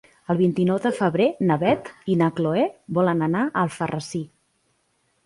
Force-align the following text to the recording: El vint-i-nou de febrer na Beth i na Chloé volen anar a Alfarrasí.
El 0.33 0.37
vint-i-nou 0.37 0.77
de 0.85 0.91
febrer 0.99 1.27
na 1.51 1.57
Beth 1.63 1.91
i 2.13 2.15
na 2.21 2.29
Chloé 2.39 2.63
volen 2.99 3.21
anar 3.27 3.45
a 3.47 3.53
Alfarrasí. 3.65 4.23